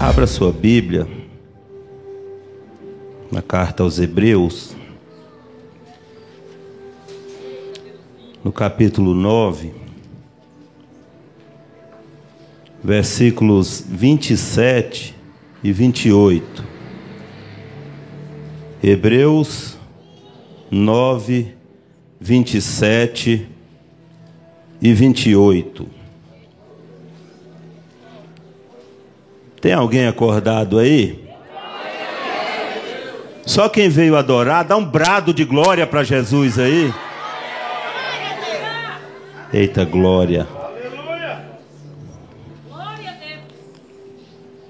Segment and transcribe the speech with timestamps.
[0.00, 1.08] Abra sua Bíblia
[3.32, 4.76] na carta aos Hebreus,
[8.44, 9.72] no capítulo 9,
[12.82, 15.16] versículos 27
[15.64, 16.64] e 28.
[18.80, 19.76] Hebreus
[20.70, 21.56] 9,
[22.20, 23.48] 27
[24.80, 25.97] e 28.
[29.60, 31.28] Tem alguém acordado aí?
[33.44, 36.92] Só quem veio adorar, dá um brado de glória para Jesus aí.
[39.52, 40.46] Eita glória.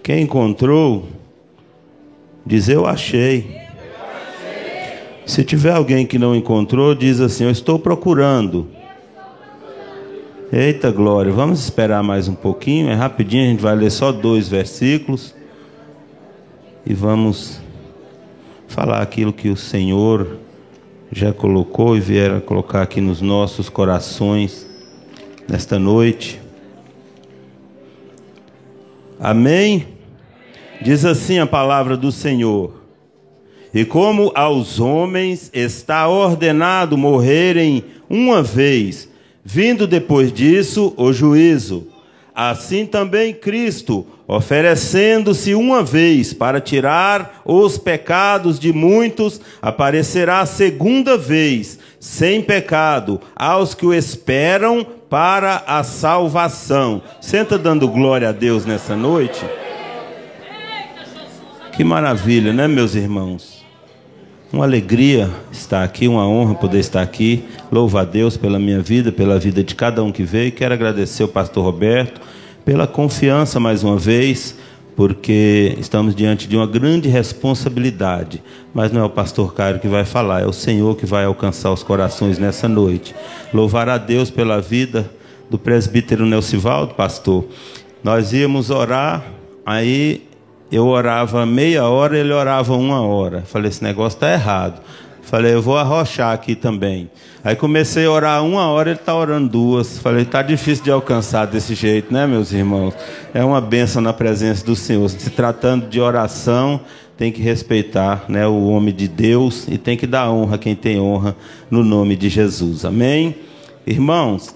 [0.03, 1.09] Quem encontrou,
[2.47, 3.61] diz eu achei.
[5.27, 8.78] Se tiver alguém que não encontrou, diz assim: Eu estou procurando.
[10.51, 14.49] Eita glória, vamos esperar mais um pouquinho, é rapidinho, a gente vai ler só dois
[14.49, 15.35] versículos
[16.87, 17.61] e vamos
[18.67, 20.39] falar aquilo que o Senhor
[21.13, 24.67] já colocou e vier colocar aqui nos nossos corações
[25.47, 26.41] nesta noite.
[29.21, 29.87] Amém?
[30.81, 32.73] Diz assim a palavra do Senhor:
[33.75, 39.08] E como aos homens está ordenado morrerem uma vez,
[39.51, 41.87] Vindo depois disso o juízo.
[42.35, 51.79] Assim também Cristo, oferecendo-se uma vez para tirar os pecados de muitos, aparecerá segunda vez,
[51.99, 57.01] sem pecado, aos que o esperam para a salvação.
[57.19, 59.43] Senta dando glória a Deus nessa noite.
[61.73, 63.65] Que maravilha, né, meus irmãos?
[64.51, 67.45] Uma alegria estar aqui, uma honra poder estar aqui.
[67.71, 70.51] Louvo a Deus pela minha vida, pela vida de cada um que veio.
[70.53, 72.19] Quero agradecer ao pastor Roberto
[72.65, 74.57] pela confiança mais uma vez,
[74.97, 78.43] porque estamos diante de uma grande responsabilidade.
[78.73, 81.71] Mas não é o pastor Cairo que vai falar, é o Senhor que vai alcançar
[81.71, 83.15] os corações nessa noite.
[83.53, 85.11] Louvar a Deus pela vida
[85.51, 87.45] do presbítero Nelcivaldo, pastor.
[88.03, 89.27] Nós íamos orar,
[89.65, 90.28] aí
[90.71, 93.43] eu orava meia hora, ele orava uma hora.
[93.43, 94.81] Falei, esse negócio está errado.
[95.23, 97.11] Falei, eu vou arrochar aqui também.
[97.45, 99.99] Aí comecei a orar uma hora, ele está orando duas.
[99.99, 102.95] Falei, está difícil de alcançar desse jeito, né, meus irmãos?
[103.33, 105.09] É uma bênção na presença do Senhor.
[105.09, 106.81] Se tratando de oração,
[107.17, 110.75] tem que respeitar né, o homem de Deus e tem que dar honra a quem
[110.75, 111.35] tem honra
[111.71, 112.85] no nome de Jesus.
[112.85, 113.35] Amém?
[113.87, 114.55] Irmãos,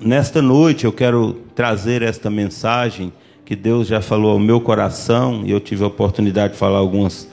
[0.00, 3.12] nesta noite eu quero trazer esta mensagem
[3.50, 7.26] que Deus já falou ao meu coração e eu tive a oportunidade de falar algumas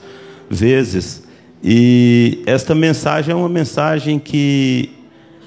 [0.50, 1.22] vezes.
[1.62, 4.90] E esta mensagem é uma mensagem que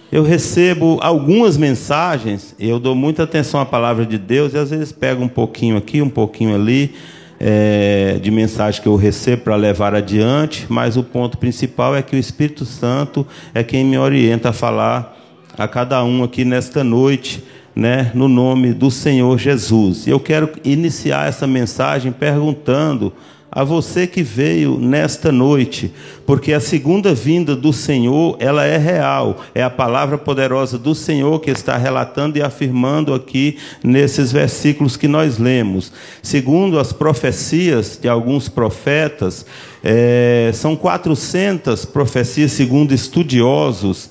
[0.09, 4.93] eu recebo algumas mensagens, eu dou muita atenção à palavra de Deus, e às vezes
[4.93, 6.95] pego um pouquinho aqui, um pouquinho ali,
[7.37, 12.15] é, de mensagem que eu recebo para levar adiante, mas o ponto principal é que
[12.15, 15.17] o Espírito Santo é quem me orienta a falar
[15.57, 17.43] a cada um aqui nesta noite
[17.75, 20.07] né, no nome do Senhor Jesus.
[20.07, 23.13] E eu quero iniciar essa mensagem perguntando
[23.51, 25.91] a você que veio nesta noite,
[26.25, 31.37] porque a segunda vinda do Senhor, ela é real, é a palavra poderosa do Senhor
[31.41, 35.91] que está relatando e afirmando aqui nesses versículos que nós lemos.
[36.23, 39.45] Segundo as profecias de alguns profetas,
[39.83, 44.09] é, são 400 profecias, segundo estudiosos,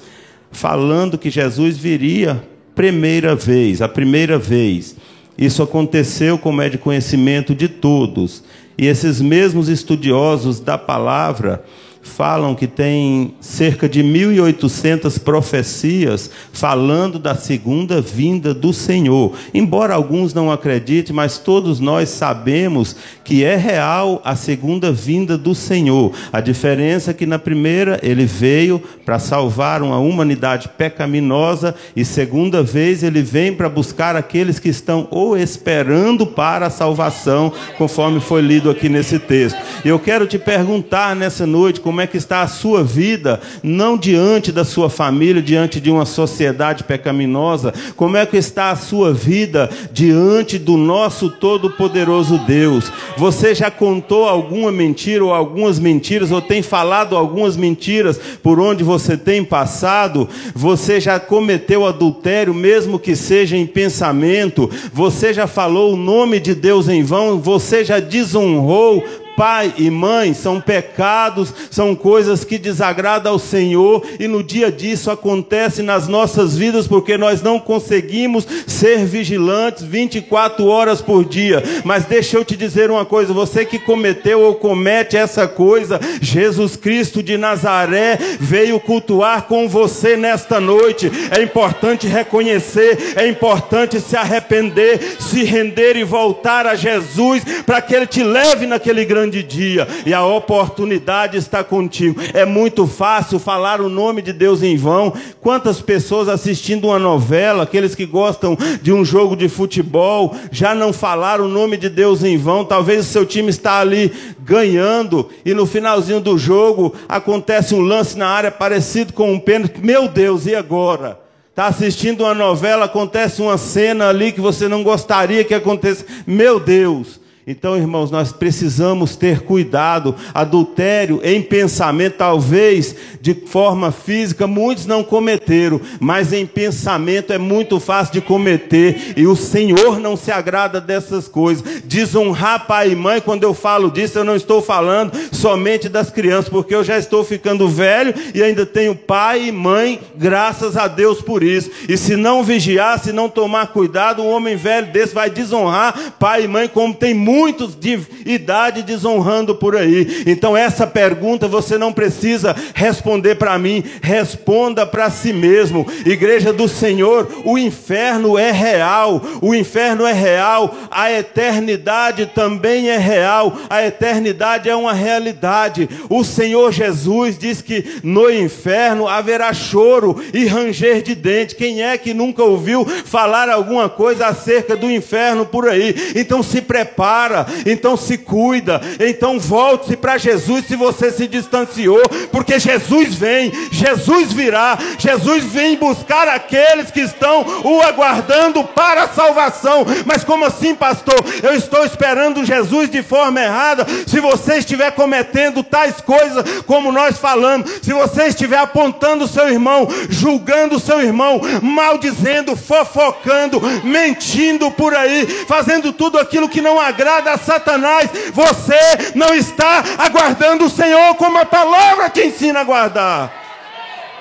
[0.53, 2.43] falando que Jesus viria
[2.75, 4.97] primeira vez, a primeira vez.
[5.37, 8.45] Isso aconteceu como é de conhecimento de todos.
[8.77, 11.65] E esses mesmos estudiosos da palavra
[12.03, 19.33] falam que tem cerca de 1.800 profecias falando da segunda vinda do Senhor.
[19.53, 25.55] Embora alguns não acreditem, mas todos nós sabemos que é real a segunda vinda do
[25.55, 26.13] Senhor.
[26.33, 32.63] A diferença é que na primeira ele veio para salvar uma humanidade pecaminosa e segunda
[32.63, 38.41] vez ele vem para buscar aqueles que estão ou esperando para a salvação, conforme foi
[38.41, 39.59] lido aqui nesse texto.
[39.85, 44.53] Eu quero te perguntar nessa noite, como é que está a sua vida, não diante
[44.53, 49.69] da sua família, diante de uma sociedade pecaminosa, como é que está a sua vida
[49.91, 52.93] diante do nosso todo-poderoso Deus.
[53.17, 58.85] Você já contou alguma mentira ou algumas mentiras, ou tem falado algumas mentiras por onde
[58.85, 60.29] você tem passado?
[60.55, 64.71] Você já cometeu adultério, mesmo que seja em pensamento?
[64.93, 67.41] Você já falou o nome de Deus em vão?
[67.41, 69.03] Você já desonrou
[69.41, 75.11] pai e mãe são pecados, são coisas que desagradam ao Senhor e no dia disso
[75.11, 81.63] acontece nas nossas vidas porque nós não conseguimos ser vigilantes 24 horas por dia.
[81.85, 86.77] Mas deixa eu te dizer uma coisa, você que cometeu ou comete essa coisa, Jesus
[86.77, 91.11] Cristo de Nazaré veio cultuar com você nesta noite.
[91.31, 97.95] É importante reconhecer, é importante se arrepender, se render e voltar a Jesus para que
[97.95, 99.87] ele te leve naquele grande dia.
[100.05, 102.21] E a oportunidade está contigo.
[102.35, 105.13] É muito fácil falar o nome de Deus em vão.
[105.41, 110.93] Quantas pessoas assistindo uma novela, aqueles que gostam de um jogo de futebol, já não
[110.93, 112.65] falaram o nome de Deus em vão.
[112.65, 118.19] Talvez o seu time está ali ganhando e no finalzinho do jogo acontece um lance
[118.19, 119.81] na área parecido com um pênalti.
[119.81, 121.21] Meu Deus, e agora?
[121.51, 126.07] Está assistindo uma novela, acontece uma cena ali que você não gostaria que acontecesse.
[126.27, 130.15] Meu Deus, então, irmãos, nós precisamos ter cuidado.
[130.33, 137.81] Adultério em pensamento, talvez de forma física, muitos não cometeram, mas em pensamento é muito
[137.81, 141.83] fácil de cometer, e o Senhor não se agrada dessas coisas.
[141.85, 146.49] Desonrar pai e mãe, quando eu falo disso, eu não estou falando somente das crianças,
[146.49, 151.21] porque eu já estou ficando velho e ainda tenho pai e mãe, graças a Deus
[151.21, 151.69] por isso.
[151.89, 156.45] E se não vigiar, se não tomar cuidado, um homem velho desse vai desonrar pai
[156.45, 160.25] e mãe, como tem muito muitos de idade desonrando por aí.
[160.27, 165.87] Então, essa pergunta você não precisa responder para mim, responda para si mesmo.
[166.05, 172.99] Igreja do Senhor, o inferno é real, o inferno é real, a eternidade também é
[172.99, 175.89] real, a eternidade é uma realidade.
[176.11, 181.57] O Senhor Jesus diz que no inferno haverá choro e ranger de dente.
[181.57, 186.13] Quem é que nunca ouviu falar alguma coisa acerca do inferno por aí?
[186.15, 192.01] Então se prepara para, então se cuida, então volte-se para Jesus se você se distanciou,
[192.33, 199.09] porque Jesus vem, Jesus virá, Jesus vem buscar aqueles que estão o aguardando para a
[199.09, 199.85] salvação.
[200.07, 201.23] Mas como assim, pastor?
[201.43, 203.87] Eu estou esperando Jesus de forma errada.
[204.07, 209.87] Se você estiver cometendo tais coisas como nós falamos, se você estiver apontando seu irmão,
[210.09, 217.37] julgando seu irmão, maldizendo, fofocando, mentindo por aí, fazendo tudo aquilo que não agrada a
[217.37, 223.33] Satanás, você não está aguardando o Senhor como a palavra te ensina a guardar.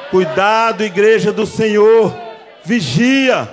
[0.10, 2.14] Cuidado, igreja do Senhor,
[2.64, 3.48] vigia.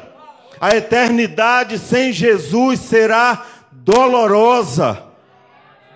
[0.58, 5.02] A eternidade sem Jesus será dolorosa.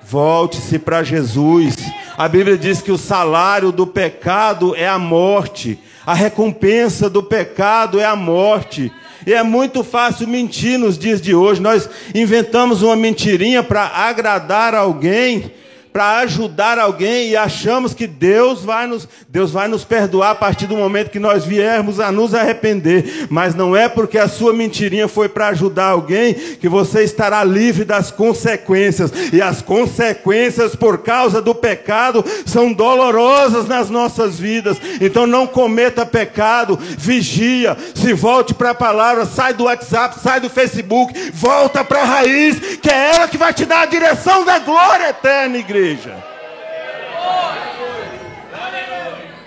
[0.02, 1.76] Volte-se para Jesus.
[2.18, 8.00] A Bíblia diz que o salário do pecado é a morte, a recompensa do pecado
[8.00, 8.92] é a morte.
[9.26, 11.60] E é muito fácil mentir nos dias de hoje.
[11.60, 15.52] Nós inventamos uma mentirinha para agradar alguém
[15.92, 20.66] para ajudar alguém e achamos que Deus vai nos Deus vai nos perdoar a partir
[20.66, 25.06] do momento que nós viermos a nos arrepender, mas não é porque a sua mentirinha
[25.06, 29.12] foi para ajudar alguém que você estará livre das consequências.
[29.32, 34.78] E as consequências por causa do pecado são dolorosas nas nossas vidas.
[35.00, 40.50] Então não cometa pecado, vigia, se volte para a palavra, sai do WhatsApp, sai do
[40.50, 44.58] Facebook, volta para a raiz, que é ela que vai te dar a direção da
[44.58, 46.14] glória eterna, igreja igreja.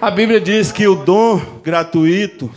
[0.02, 2.52] A Bíblia diz que o dom gratuito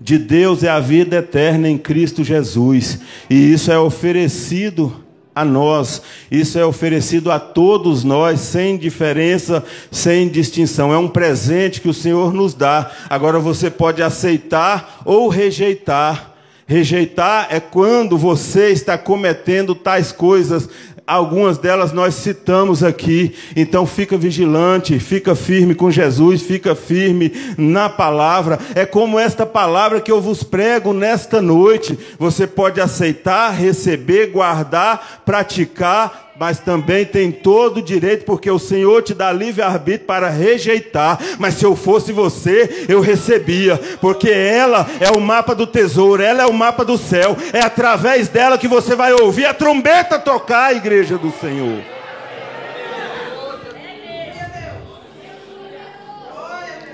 [0.00, 2.98] de Deus é a vida eterna em Cristo Jesus,
[3.30, 5.02] e isso é oferecido
[5.34, 10.92] a nós, isso é oferecido a todos nós, sem diferença, sem distinção.
[10.92, 12.90] É um presente que o Senhor nos dá.
[13.08, 16.34] Agora você pode aceitar ou rejeitar.
[16.66, 20.68] Rejeitar é quando você está cometendo tais coisas
[21.06, 23.34] Algumas delas nós citamos aqui.
[23.54, 28.58] Então fica vigilante, fica firme com Jesus, fica firme na palavra.
[28.74, 31.98] É como esta palavra que eu vos prego nesta noite.
[32.18, 39.02] Você pode aceitar, receber, guardar, praticar mas também tem todo o direito, porque o Senhor
[39.02, 41.18] te dá livre-arbítrio para rejeitar.
[41.38, 46.42] Mas se eu fosse você, eu recebia, porque ela é o mapa do tesouro, ela
[46.42, 47.36] é o mapa do céu.
[47.52, 51.82] É através dela que você vai ouvir a trombeta tocar, a igreja do Senhor.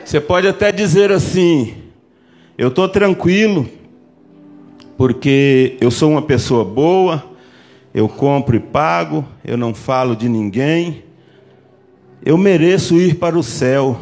[0.05, 1.77] Você pode até dizer assim:
[2.59, 3.67] eu estou tranquilo,
[4.99, 7.30] porque eu sou uma pessoa boa
[7.95, 11.05] eu compro e pago, eu não falo de ninguém,
[12.25, 13.99] eu mereço ir para o céu.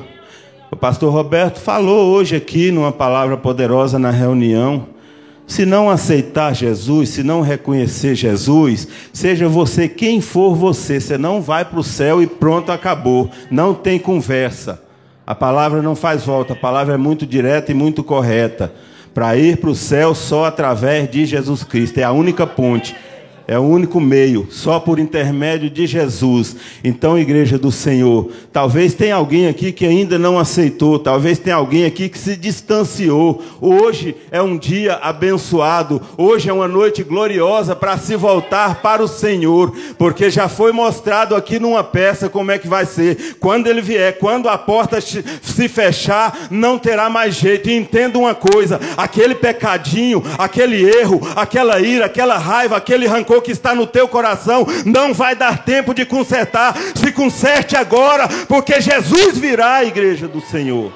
[0.71, 4.87] O pastor Roberto falou hoje aqui, numa palavra poderosa na reunião,
[5.49, 11.41] Se não aceitar Jesus, se não reconhecer Jesus, seja você quem for você, você não
[11.41, 13.31] vai para o céu e pronto, acabou.
[13.51, 14.83] Não tem conversa.
[15.27, 18.75] A palavra não faz volta, a palavra é muito direta e muito correta.
[19.15, 22.95] Para ir para o céu só através de Jesus Cristo, é a única ponte.
[23.51, 26.55] É o único meio, só por intermédio de Jesus.
[26.85, 31.87] Então, igreja do Senhor, talvez tenha alguém aqui que ainda não aceitou, talvez tenha alguém
[31.87, 33.43] aqui que se distanciou.
[33.59, 39.09] Hoje é um dia abençoado, hoje é uma noite gloriosa para se voltar para o
[39.09, 43.39] Senhor, porque já foi mostrado aqui numa peça como é que vai ser.
[43.41, 47.71] Quando ele vier, quando a porta se fechar, não terá mais jeito.
[47.71, 53.51] E entenda uma coisa: aquele pecadinho, aquele erro, aquela ira, aquela raiva, aquele rancor que
[53.51, 56.77] está no teu coração, não vai dar tempo de consertar.
[56.95, 60.93] Se conserte agora, porque Jesus virá, igreja do Senhor.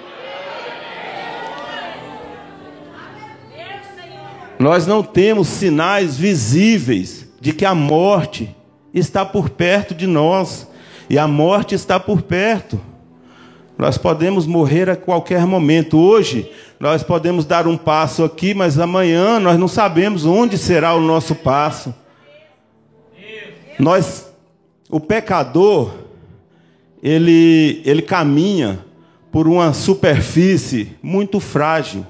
[4.58, 8.54] Nós não temos sinais visíveis de que a morte
[8.94, 10.68] está por perto de nós,
[11.10, 12.80] e a morte está por perto.
[13.76, 15.98] Nós podemos morrer a qualquer momento.
[15.98, 21.00] Hoje, nós podemos dar um passo aqui, mas amanhã nós não sabemos onde será o
[21.00, 21.92] nosso passo.
[23.78, 24.32] Nós,
[24.90, 25.92] o pecador,
[27.02, 28.84] ele, ele caminha
[29.30, 32.06] por uma superfície muito frágil.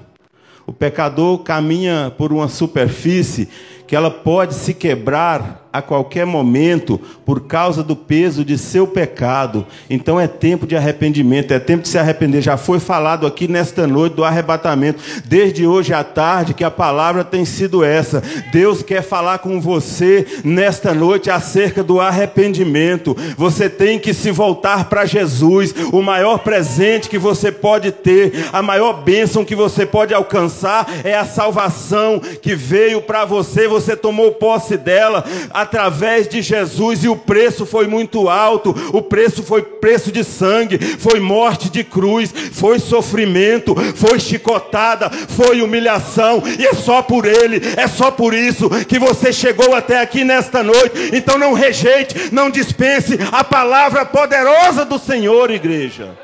[0.67, 3.49] O pecador caminha por uma superfície
[3.87, 9.65] que ela pode se quebrar a qualquer momento por causa do peso de seu pecado.
[9.89, 12.43] Então é tempo de arrependimento, é tempo de se arrepender.
[12.43, 17.23] Já foi falado aqui nesta noite do arrebatamento, desde hoje à tarde, que a palavra
[17.23, 18.21] tem sido essa.
[18.51, 23.17] Deus quer falar com você nesta noite acerca do arrependimento.
[23.35, 25.73] Você tem que se voltar para Jesus.
[25.91, 31.15] O maior presente que você pode ter, a maior bênção que você pode alcançar é
[31.15, 33.67] a salvação que veio para você.
[33.67, 35.25] Você tomou posse dela
[35.63, 38.75] através de Jesus e o preço foi muito alto.
[38.93, 45.61] O preço foi preço de sangue, foi morte de cruz, foi sofrimento, foi chicotada, foi
[45.61, 50.23] humilhação, e é só por ele, é só por isso que você chegou até aqui
[50.23, 51.11] nesta noite.
[51.13, 56.17] Então não rejeite, não dispense a palavra poderosa do Senhor, igreja.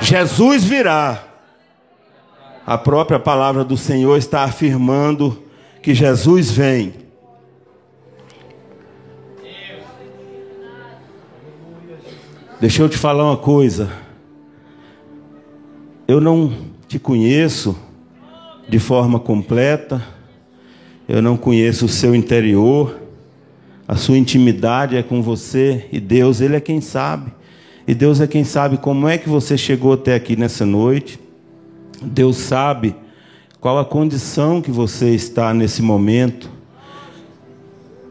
[0.00, 1.24] Jesus virá.
[2.66, 5.42] A própria palavra do Senhor está afirmando
[5.82, 7.07] que Jesus vem.
[12.60, 13.88] Deixa eu te falar uma coisa.
[16.08, 16.52] Eu não
[16.88, 17.78] te conheço
[18.68, 20.04] de forma completa,
[21.08, 22.98] eu não conheço o seu interior,
[23.86, 27.32] a sua intimidade é com você e Deus, Ele é quem sabe.
[27.86, 31.20] E Deus é quem sabe como é que você chegou até aqui nessa noite.
[32.02, 32.96] Deus sabe
[33.60, 36.50] qual a condição que você está nesse momento.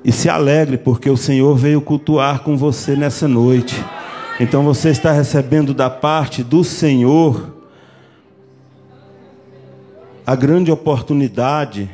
[0.05, 3.75] E se alegre, porque o Senhor veio cultuar com você nessa noite.
[4.39, 7.55] Então você está recebendo da parte do Senhor
[10.25, 11.89] a grande oportunidade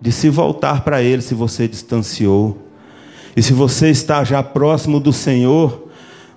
[0.00, 2.58] de se voltar para Ele se você distanciou.
[3.34, 5.87] E se você está já próximo do Senhor,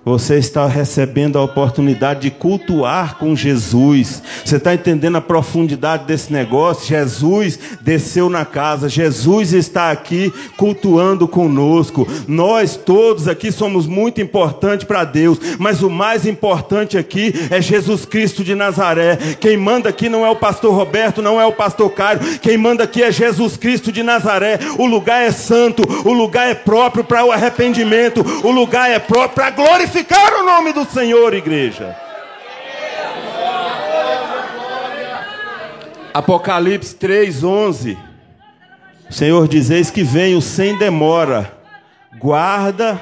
[0.04, 4.22] você está recebendo a oportunidade de cultuar com Jesus.
[4.44, 6.86] Você está entendendo a profundidade desse negócio?
[6.86, 12.06] Jesus desceu na casa, Jesus está aqui cultuando conosco.
[12.26, 18.04] Nós todos aqui somos muito importantes para Deus, mas o mais importante aqui é Jesus
[18.04, 19.16] Cristo de Nazaré.
[19.38, 22.84] Quem manda aqui não é o pastor Roberto, não é o pastor Caio, quem manda
[22.84, 24.58] aqui é Jesus Cristo de Nazaré.
[24.78, 29.34] O lugar é santo, o lugar é próprio para o arrependimento, o lugar é próprio
[29.34, 31.94] para glorificar glorificar o nome do Senhor, igreja.
[36.14, 37.98] Apocalipse 3:11.
[39.08, 41.52] O Senhor diz: Eis que venho sem demora.
[42.18, 43.00] Guarda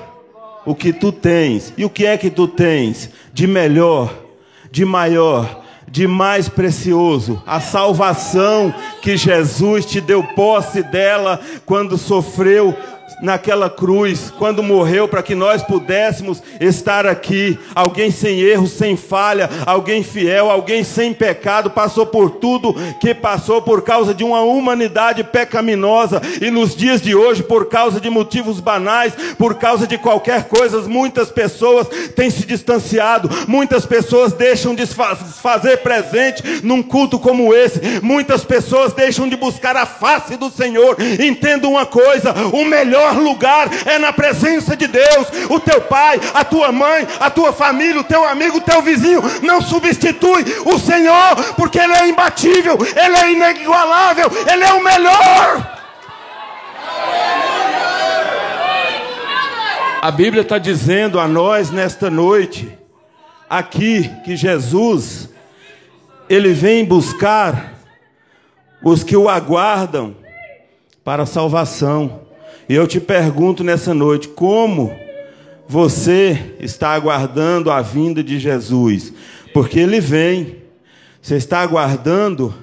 [0.66, 1.72] o que tu tens.
[1.76, 4.12] E o que é que tu tens de melhor,
[4.70, 7.42] de maior, de mais precioso?
[7.46, 12.76] A salvação que Jesus te deu posse dela quando sofreu
[13.22, 17.58] naquela cruz, quando morreu para que nós pudéssemos estar aqui.
[17.74, 23.62] Alguém sem erro, sem falha, alguém fiel, alguém sem pecado, passou por tudo que passou
[23.62, 26.20] por causa de uma humanidade pecaminosa.
[26.40, 30.80] E nos dias de hoje, por causa de motivos banais, por causa de qualquer coisa,
[30.82, 38.00] muitas pessoas têm se distanciado, muitas pessoas deixam de fazer presente num culto como esse,
[38.02, 40.96] muitas pessoas deixam de buscar a face do Senhor.
[41.20, 45.26] Entenda uma coisa: o melhor melhor lugar é na presença de Deus.
[45.48, 49.22] O teu pai, a tua mãe, a tua família, o teu amigo, o teu vizinho
[49.42, 55.78] não substitui o Senhor, porque Ele é imbatível, Ele é inigualável, Ele é o melhor.
[60.02, 62.72] A Bíblia está dizendo a nós nesta noite,
[63.48, 65.28] aqui, que Jesus,
[66.28, 67.74] Ele vem buscar
[68.82, 70.16] os que o aguardam
[71.04, 72.29] para a salvação.
[72.68, 74.94] E eu te pergunto nessa noite, como
[75.68, 79.12] você está aguardando a vinda de Jesus?
[79.52, 80.56] Porque Ele vem.
[81.22, 82.54] Você está aguardando,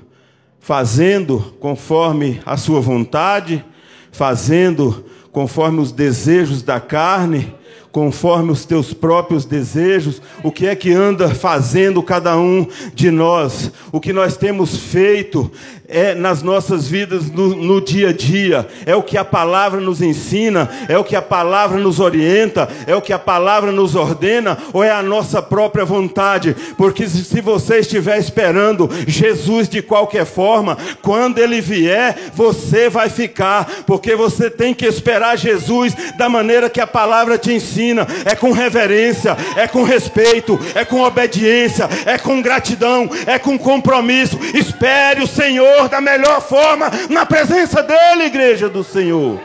[0.59, 3.63] fazendo conforme a sua vontade,
[4.11, 7.53] fazendo conforme os desejos da carne,
[7.91, 13.71] conforme os teus próprios desejos, o que é que anda fazendo cada um de nós,
[13.91, 15.51] o que nós temos feito
[15.87, 20.01] é nas nossas vidas no, no, dia a dia, é o que a palavra nos
[20.01, 24.57] ensina, é o que a palavra nos orienta, é o que a palavra nos ordena,
[24.73, 26.55] ou é a nossa própria vontade?
[26.77, 33.83] Porque se você estiver esperando Jesus de qualquer forma, quando ele vier, você vai ficar,
[33.85, 38.51] porque você tem que esperar Jesus da maneira que a palavra te ensina, é com
[38.51, 44.39] reverência, é com respeito, é com obediência, é com gratidão, é com compromisso.
[44.53, 49.39] Espere o Senhor da melhor forma na presença dEle, igreja do Senhor.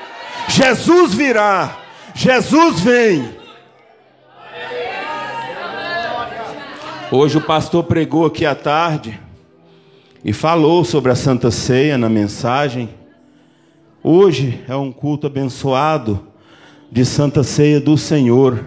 [0.49, 1.79] Jesus virá,
[2.15, 3.43] Jesus vem.
[7.11, 9.21] Hoje o pastor pregou aqui à tarde
[10.25, 12.89] e falou sobre a Santa Ceia na mensagem.
[14.03, 16.32] Hoje é um culto abençoado
[16.93, 18.67] de Santa Ceia do Senhor.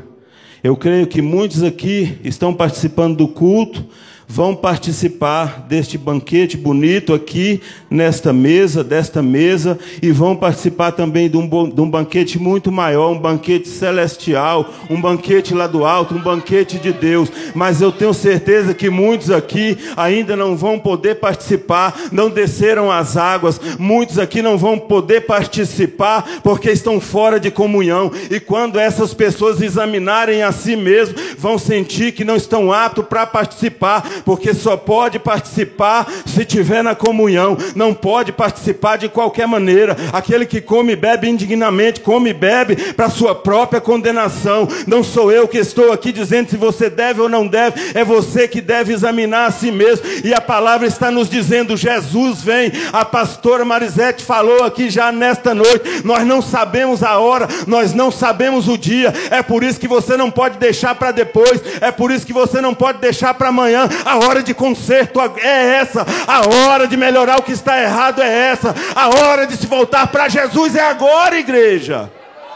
[0.64, 3.86] Eu creio que muitos aqui estão participando do culto
[4.28, 11.38] vão participar deste banquete bonito aqui, nesta mesa, desta mesa, e vão participar também de
[11.38, 16.22] um, de um banquete muito maior, um banquete celestial, um banquete lá do alto, um
[16.22, 17.32] banquete de Deus.
[17.54, 23.18] Mas eu tenho certeza que muitos aqui ainda não vão poder participar, não desceram as
[23.18, 28.12] águas, muitos aqui não vão poder participar porque estão fora de comunhão.
[28.30, 33.26] E quando essas pessoas examinarem a si mesmos, vão sentir que não estão aptos para
[33.26, 39.96] participar, porque só pode participar se tiver na comunhão, não pode participar de qualquer maneira.
[40.14, 44.68] Aquele que come e bebe indignamente, come e bebe para sua própria condenação.
[44.88, 48.48] Não sou eu que estou aqui dizendo se você deve ou não deve, é você
[48.48, 50.06] que deve examinar a si mesmo.
[50.24, 52.72] E a palavra está nos dizendo: Jesus vem.
[52.94, 56.04] A pastora Marisete falou aqui já nesta noite.
[56.04, 59.14] Nós não sabemos a hora, nós não sabemos o dia.
[59.30, 62.62] É por isso que você não pode deixar para depois, é por isso que você
[62.62, 63.88] não pode deixar para amanhã.
[64.06, 68.52] A hora de conserto é essa, a hora de melhorar o que está errado é
[68.52, 72.12] essa, a hora de se voltar para Jesus é agora, igreja,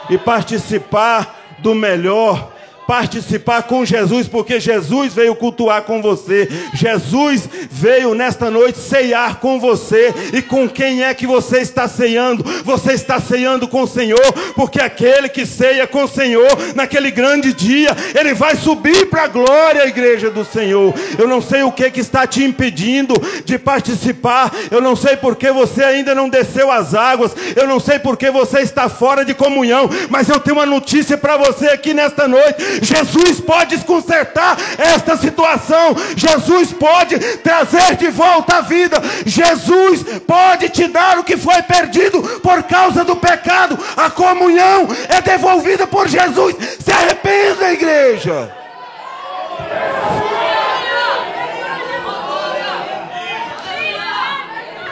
[0.08, 2.52] e participar do melhor
[2.90, 9.60] participar com Jesus, porque Jesus veio cultuar com você, Jesus veio nesta noite ceiar com
[9.60, 12.42] você, e com quem é que você está ceando?
[12.64, 17.52] Você está ceando com o Senhor, porque aquele que ceia com o Senhor, naquele grande
[17.52, 20.92] dia, ele vai subir para a glória, igreja do Senhor.
[21.16, 25.52] Eu não sei o que, que está te impedindo de participar, eu não sei porque
[25.52, 29.88] você ainda não desceu as águas, eu não sei porque você está fora de comunhão,
[30.08, 35.94] mas eu tenho uma notícia para você aqui nesta noite Jesus pode consertar esta situação.
[36.16, 39.00] Jesus pode trazer de volta a vida.
[39.24, 43.78] Jesus pode te dar o que foi perdido por causa do pecado.
[43.96, 46.56] A comunhão é devolvida por Jesus.
[46.78, 48.54] Se arrependa, igreja.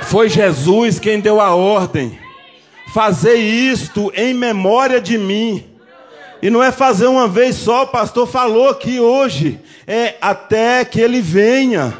[0.02, 2.18] Foi Jesus quem deu a ordem.
[2.94, 5.67] Fazer isto em memória de mim.
[6.40, 9.60] E não é fazer uma vez só, o pastor falou aqui hoje.
[9.86, 11.94] É até que ele venha.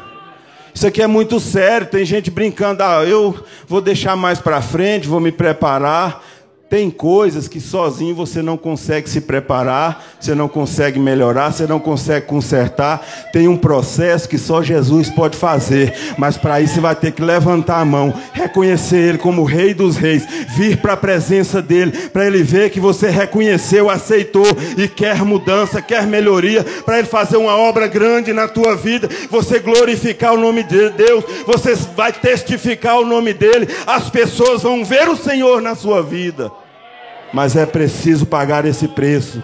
[0.73, 1.87] Isso aqui é muito sério.
[1.87, 6.23] Tem gente brincando, ah, eu vou deixar mais para frente, vou me preparar.
[6.69, 11.79] Tem coisas que sozinho você não consegue se preparar, você não consegue melhorar, você não
[11.79, 13.03] consegue consertar.
[13.33, 17.23] Tem um processo que só Jesus pode fazer, mas para isso você vai ter que
[17.23, 20.23] levantar a mão, reconhecer Ele como o Rei dos Reis,
[20.55, 24.45] vir para a presença dele, para Ele ver que você reconheceu, aceitou
[24.77, 29.57] e quer mudança, quer melhoria, para Ele fazer uma obra grande na tua vida, você
[29.57, 35.09] glorificar o nome de Deus, você vai testificar o nome dele, as pessoas vão ver
[35.09, 36.58] o Senhor na sua vida
[37.33, 39.41] mas é preciso pagar esse preço.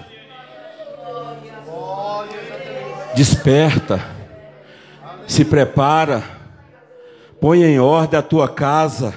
[3.15, 4.03] Desperta,
[5.27, 6.23] se prepara,
[7.39, 9.13] põe em ordem a tua casa,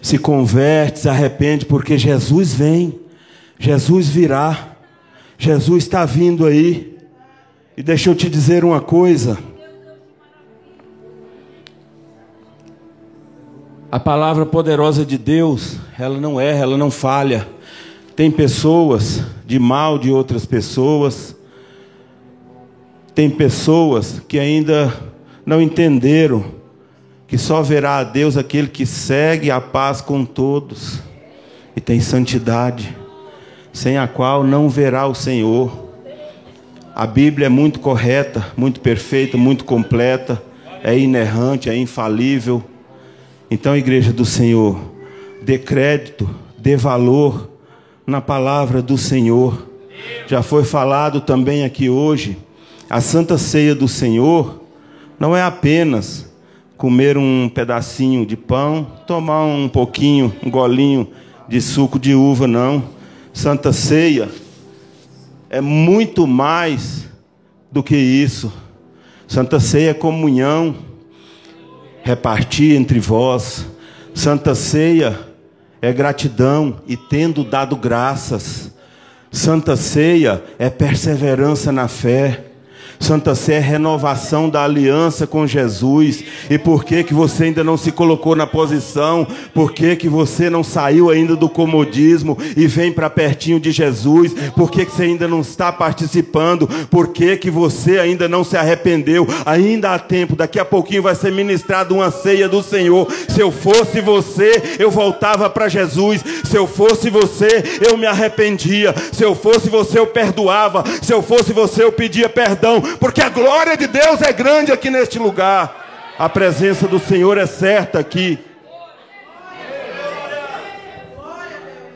[0.00, 3.00] se converte, se arrepende, porque Jesus vem,
[3.58, 4.76] Jesus virá,
[5.38, 6.96] Jesus está vindo aí.
[7.76, 9.36] E deixa eu te dizer uma coisa.
[13.94, 17.46] A palavra poderosa de Deus, ela não erra, ela não falha.
[18.16, 21.36] Tem pessoas de mal de outras pessoas.
[23.14, 24.92] Tem pessoas que ainda
[25.46, 26.44] não entenderam
[27.28, 30.98] que só verá a Deus aquele que segue a paz com todos
[31.76, 32.96] e tem santidade,
[33.72, 35.70] sem a qual não verá o Senhor.
[36.96, 40.42] A Bíblia é muito correta, muito perfeita, muito completa,
[40.82, 42.60] é inerrante, é infalível.
[43.54, 44.76] Então, igreja do Senhor,
[45.40, 47.48] dê crédito, dê valor
[48.04, 49.68] na palavra do Senhor.
[50.26, 52.36] Já foi falado também aqui hoje,
[52.90, 54.60] a santa ceia do Senhor
[55.20, 56.28] não é apenas
[56.76, 61.06] comer um pedacinho de pão, tomar um pouquinho, um golinho
[61.48, 62.82] de suco de uva, não.
[63.32, 64.28] Santa ceia
[65.48, 67.08] é muito mais
[67.70, 68.52] do que isso.
[69.28, 70.74] Santa ceia é comunhão,
[72.04, 73.66] repartir entre vós.
[74.14, 75.18] Santa ceia
[75.82, 78.70] é gratidão e tendo dado graças.
[79.32, 82.44] Santa ceia é perseverança na fé.
[82.98, 86.24] Santa Sé é renovação da aliança com Jesus.
[86.48, 89.26] E por que que você ainda não se colocou na posição?
[89.52, 94.34] Por que que você não saiu ainda do comodismo e vem para pertinho de Jesus?
[94.56, 96.68] Por que que você ainda não está participando?
[96.90, 99.26] Por que que você ainda não se arrependeu?
[99.44, 103.06] Ainda há tempo, daqui a pouquinho vai ser ministrado uma ceia do Senhor.
[103.28, 106.24] Se eu fosse você, eu voltava para Jesus.
[106.44, 108.94] Se eu fosse você, eu me arrependia.
[109.12, 110.84] Se eu fosse você, eu perdoava.
[111.02, 114.90] Se eu fosse você, eu pedia perdão porque a glória de Deus é grande aqui
[114.90, 116.14] neste lugar.
[116.18, 118.38] A presença do Senhor é certa aqui.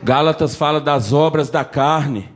[0.01, 2.29] Gálatas fala das obras da carne.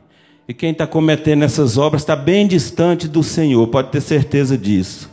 [0.46, 5.10] E quem está cometendo essas obras está bem distante do Senhor, pode ter certeza disso.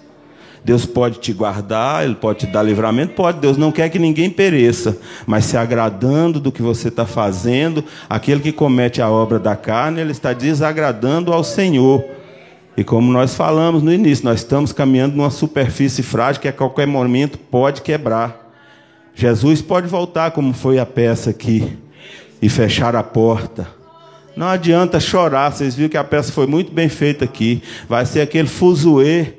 [0.63, 3.39] Deus pode te guardar, Ele pode te dar livramento, pode.
[3.39, 8.41] Deus não quer que ninguém pereça, mas se agradando do que você está fazendo, aquele
[8.41, 12.03] que comete a obra da carne, ele está desagradando ao Senhor.
[12.75, 16.87] E como nós falamos no início, nós estamos caminhando numa superfície frágil que a qualquer
[16.87, 18.51] momento pode quebrar.
[19.13, 21.77] Jesus pode voltar, como foi a peça aqui,
[22.41, 23.67] e fechar a porta.
[24.35, 27.61] Não adianta chorar, vocês viram que a peça foi muito bem feita aqui.
[27.89, 29.33] Vai ser aquele fuzuê,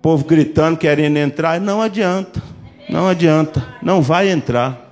[0.00, 1.60] povo gritando, querendo entrar.
[1.60, 2.42] Não adianta,
[2.88, 4.90] não adianta, não vai entrar.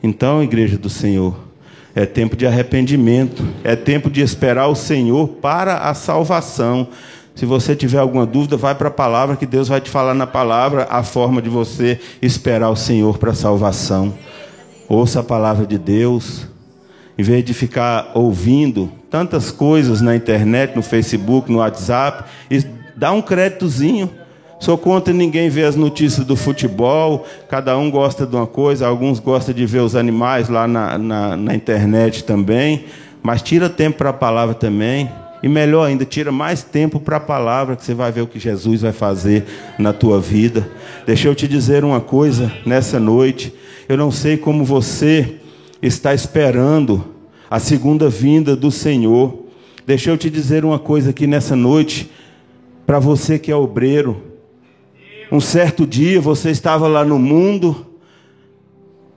[0.00, 1.47] Então, igreja do Senhor,
[1.94, 6.88] é tempo de arrependimento, é tempo de esperar o Senhor para a salvação.
[7.34, 10.26] Se você tiver alguma dúvida, vai para a palavra, que Deus vai te falar na
[10.26, 14.12] palavra a forma de você esperar o Senhor para a salvação.
[14.88, 16.46] Ouça a palavra de Deus,
[17.16, 22.24] em vez de ficar ouvindo tantas coisas na internet, no Facebook, no WhatsApp,
[22.96, 24.10] dá um créditozinho
[24.60, 29.20] Sou contra ninguém ver as notícias do futebol, cada um gosta de uma coisa, alguns
[29.20, 32.86] gostam de ver os animais lá na, na, na internet também,
[33.22, 35.08] mas tira tempo para a palavra também.
[35.40, 38.40] E melhor ainda, tira mais tempo para a palavra, que você vai ver o que
[38.40, 39.44] Jesus vai fazer
[39.78, 40.68] na tua vida.
[41.06, 43.54] Deixa eu te dizer uma coisa nessa noite.
[43.88, 45.36] Eu não sei como você
[45.80, 47.04] está esperando
[47.48, 49.46] a segunda vinda do Senhor.
[49.86, 52.10] Deixa eu te dizer uma coisa aqui nessa noite,
[52.84, 54.27] para você que é obreiro,
[55.30, 57.86] um certo dia você estava lá no mundo,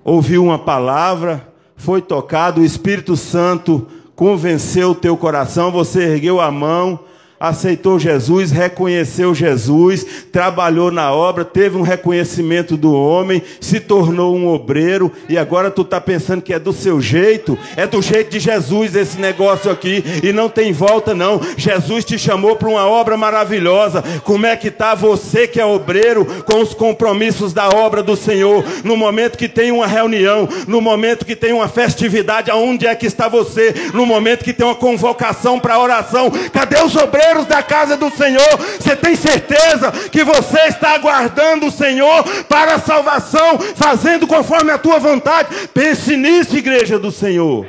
[0.04, 6.52] ouviu uma palavra, foi tocado, o Espírito Santo convenceu o teu coração, você ergueu a
[6.52, 7.00] mão
[7.42, 14.48] aceitou Jesus, reconheceu Jesus, trabalhou na obra, teve um reconhecimento do homem, se tornou um
[14.48, 18.40] obreiro e agora tu está pensando que é do seu jeito, é do jeito de
[18.40, 21.42] Jesus esse negócio aqui e não tem volta não.
[21.58, 24.04] Jesus te chamou para uma obra maravilhosa.
[24.24, 28.64] Como é que está você que é obreiro com os compromissos da obra do Senhor?
[28.84, 33.08] No momento que tem uma reunião, no momento que tem uma festividade, aonde é que
[33.08, 33.74] está você?
[33.96, 37.31] No momento que tem uma convocação para oração, cadê os obreiros?
[37.32, 38.58] Obreiros da casa do Senhor.
[38.80, 44.78] Você tem certeza que você está aguardando o Senhor para a salvação, fazendo conforme a
[44.78, 45.68] tua vontade?
[45.74, 47.66] Pense nisso, igreja do Senhor.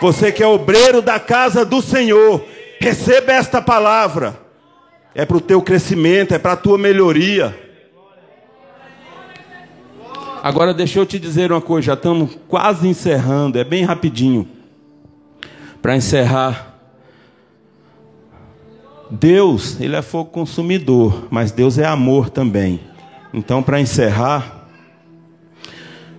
[0.00, 2.44] Você que é obreiro da casa do Senhor,
[2.80, 4.38] receba esta palavra.
[5.14, 7.66] É para o teu crescimento, é para a tua melhoria.
[10.40, 14.48] Agora deixa eu te dizer uma coisa, já estamos quase encerrando, é bem rapidinho.
[15.82, 16.67] Para encerrar,
[19.10, 22.80] Deus, ele é fogo consumidor, mas Deus é amor também.
[23.32, 24.58] Então, para encerrar,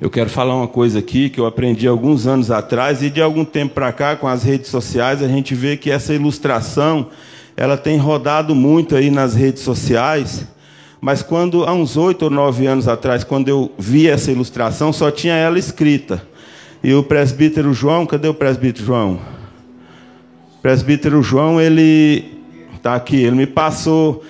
[0.01, 3.43] Eu quero falar uma coisa aqui que eu aprendi alguns anos atrás e de algum
[3.43, 7.07] tempo para cá com as redes sociais a gente vê que essa ilustração
[7.57, 10.45] ela tem rodado muito aí nas redes sociais.
[11.01, 15.11] Mas quando há uns oito ou nove anos atrás, quando eu vi essa ilustração, só
[15.11, 16.25] tinha ela escrita.
[16.81, 19.19] E o presbítero João, cadê o presbítero João?
[20.57, 22.38] O presbítero João, ele
[22.79, 24.23] está aqui, ele me passou,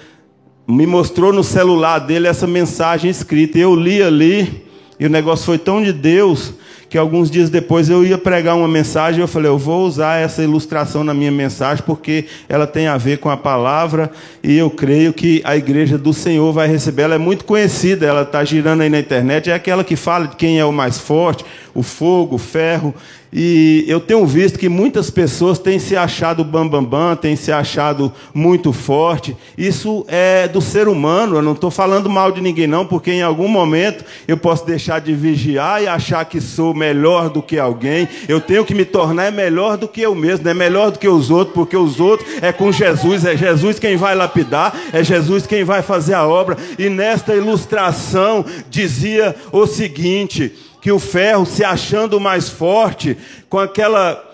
[0.68, 3.58] me mostrou no celular dele essa mensagem escrita.
[3.58, 4.66] Eu li ali
[5.00, 6.54] e o negócio foi tão de Deus
[6.90, 10.42] que alguns dias depois eu ia pregar uma mensagem eu falei, eu vou usar essa
[10.42, 14.12] ilustração na minha mensagem porque ela tem a ver com a palavra
[14.44, 17.04] e eu creio que a igreja do Senhor vai receber.
[17.04, 20.36] Ela é muito conhecida, ela está girando aí na internet, é aquela que fala de
[20.36, 22.96] quem é o mais forte, o fogo, o ferro.
[23.32, 27.52] E eu tenho visto que muitas pessoas têm se achado bambambam, bam, bam, têm se
[27.52, 29.38] achado muito forte.
[29.56, 33.22] Isso é do ser humano, eu não estou falando mal de ninguém, não, porque em
[33.22, 38.08] algum momento eu posso deixar de vigiar e achar que sou melhor do que alguém.
[38.28, 41.30] Eu tenho que me tornar melhor do que eu mesmo, é melhor do que os
[41.30, 45.64] outros, porque os outros é com Jesus, é Jesus quem vai lapidar, é Jesus quem
[45.64, 46.58] vai fazer a obra.
[46.80, 53.18] E nesta ilustração dizia o seguinte que o ferro se achando mais forte,
[53.50, 54.29] com aquela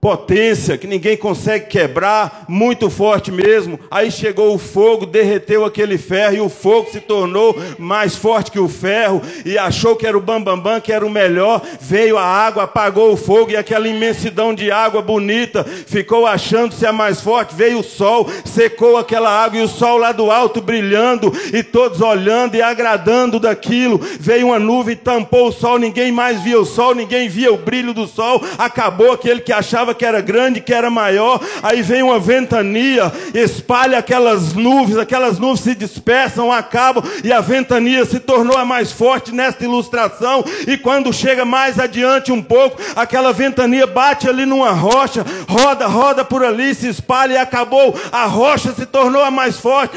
[0.00, 3.78] potência que ninguém consegue quebrar, muito forte mesmo.
[3.90, 8.58] Aí chegou o fogo, derreteu aquele ferro e o fogo se tornou mais forte que
[8.58, 11.60] o ferro e achou que era o bambambam, bam, bam, que era o melhor.
[11.78, 16.92] Veio a água, apagou o fogo e aquela imensidão de água bonita ficou achando-se a
[16.92, 17.54] mais forte.
[17.54, 22.00] Veio o sol, secou aquela água e o sol lá do alto brilhando e todos
[22.00, 24.00] olhando e agradando daquilo.
[24.18, 27.92] Veio uma nuvem, tampou o sol, ninguém mais via o sol, ninguém via o brilho
[27.92, 28.42] do sol.
[28.56, 33.98] Acabou aquele que achava que era grande, que era maior, aí vem uma ventania, espalha
[33.98, 39.32] aquelas nuvens, aquelas nuvens se dispersam, acabam, e a ventania se tornou a mais forte
[39.34, 45.24] nesta ilustração, e quando chega mais adiante um pouco, aquela ventania bate ali numa rocha,
[45.48, 49.96] roda, roda por ali, se espalha e acabou, a rocha se tornou a mais forte,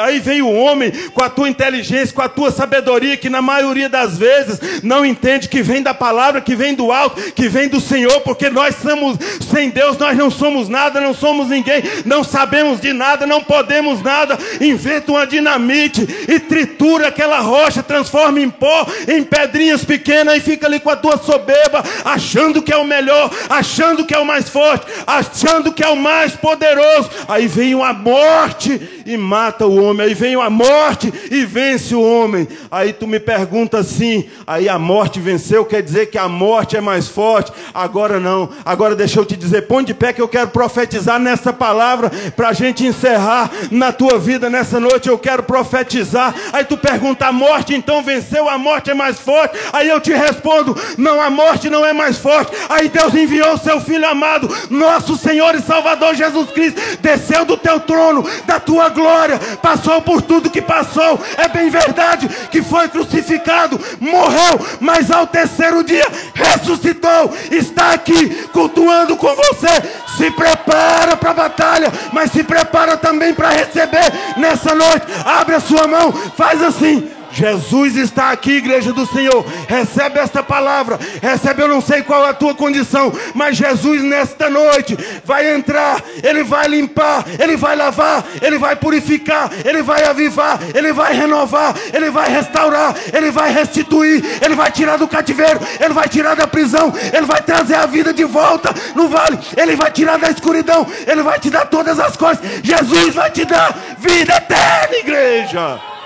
[0.00, 3.88] aí vem o homem com a tua inteligência, com a tua sabedoria, que na maioria
[3.88, 7.80] das vezes não entende que vem da palavra, que vem do alto, que vem do
[7.80, 9.16] Senhor, porque nós somos
[9.50, 14.02] sem Deus nós não somos nada, não somos ninguém, não sabemos de nada, não podemos
[14.02, 14.38] nada.
[14.60, 20.66] Inventa uma dinamite e tritura aquela rocha, transforma em pó, em pedrinhas pequenas e fica
[20.66, 24.48] ali com a tua soberba, achando que é o melhor, achando que é o mais
[24.48, 27.10] forte, achando que é o mais poderoso.
[27.28, 32.02] Aí vem a morte e mata o homem, aí vem a morte e vence o
[32.02, 32.46] homem.
[32.70, 36.80] Aí tu me pergunta assim, aí a morte venceu, quer dizer que a morte é
[36.80, 37.52] mais forte?
[37.72, 41.18] Agora não, agora deixa deixa eu te dizer, põe de pé que eu quero profetizar
[41.18, 45.08] nessa palavra para a gente encerrar na tua vida nessa noite.
[45.08, 46.34] Eu quero profetizar.
[46.52, 49.58] Aí tu pergunta, a morte então venceu, a morte é mais forte.
[49.72, 52.52] Aí eu te respondo, não, a morte não é mais forte.
[52.68, 57.56] Aí Deus enviou o seu Filho amado, nosso Senhor e Salvador Jesus Cristo, desceu do
[57.56, 61.18] teu trono, da tua glória, passou por tudo que passou.
[61.36, 69.07] É bem verdade que foi crucificado, morreu, mas ao terceiro dia ressuscitou, está aqui cultuando
[69.16, 69.82] com você.
[70.16, 75.06] Se prepara para a batalha, mas se prepara também para receber nessa noite.
[75.24, 77.10] Abre a sua mão, faz assim.
[77.32, 79.44] Jesus está aqui, igreja do Senhor.
[79.68, 80.98] Recebe esta palavra.
[81.20, 86.02] Recebe, eu não sei qual é a tua condição, mas Jesus nesta noite vai entrar,
[86.22, 91.74] ele vai limpar, ele vai lavar, ele vai purificar, ele vai avivar, ele vai renovar,
[91.92, 96.46] ele vai restaurar, ele vai restituir, ele vai tirar do cativeiro, ele vai tirar da
[96.46, 100.86] prisão, ele vai trazer a vida de volta no vale, ele vai tirar da escuridão,
[101.06, 102.44] ele vai te dar todas as coisas.
[102.62, 105.97] Jesus vai te dar vida eterna, igreja.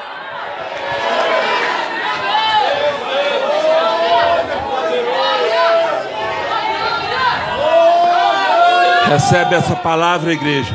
[9.12, 10.74] Recebe essa palavra, igreja.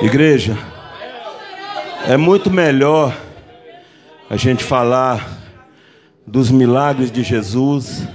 [0.00, 0.56] Igreja,
[2.06, 3.12] é muito melhor
[4.30, 5.28] a gente falar
[6.24, 8.06] dos milagres de Jesus,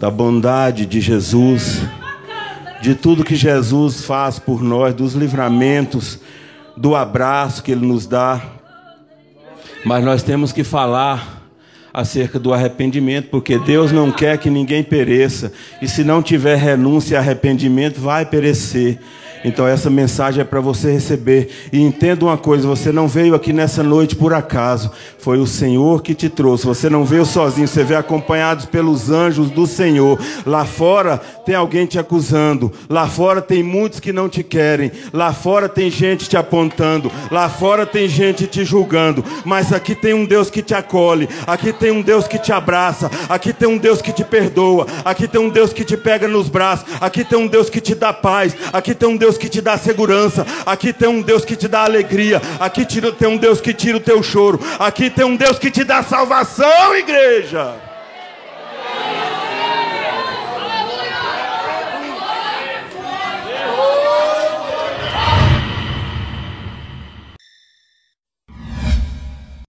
[0.00, 1.82] da bondade de Jesus,
[2.80, 6.18] de tudo que Jesus faz por nós, dos livramentos,
[6.76, 8.42] do abraço que Ele nos dá.
[9.84, 11.41] Mas nós temos que falar
[11.92, 17.14] acerca do arrependimento, porque Deus não quer que ninguém pereça, e se não tiver renúncia
[17.14, 18.98] e arrependimento, vai perecer.
[19.44, 21.48] Então essa mensagem é para você receber.
[21.72, 24.90] E entenda uma coisa: você não veio aqui nessa noite por acaso.
[25.18, 26.66] Foi o Senhor que te trouxe.
[26.66, 30.18] Você não veio sozinho, você veio acompanhado pelos anjos do Senhor.
[30.46, 32.72] Lá fora tem alguém te acusando.
[32.88, 34.90] Lá fora tem muitos que não te querem.
[35.12, 37.10] Lá fora tem gente te apontando.
[37.30, 39.24] Lá fora tem gente te julgando.
[39.44, 41.28] Mas aqui tem um Deus que te acolhe.
[41.46, 43.10] Aqui tem um Deus que te abraça.
[43.28, 44.86] Aqui tem um Deus que te perdoa.
[45.04, 46.86] Aqui tem um Deus que te pega nos braços.
[47.00, 48.56] Aqui tem um Deus que te dá paz.
[48.72, 50.46] Aqui tem um Deus que te dá segurança.
[50.66, 52.40] Aqui tem um Deus que te dá alegria.
[52.58, 54.60] Aqui tem um Deus que tira o teu choro.
[54.78, 57.91] Aqui tem um Deus que te dá salvação, igreja.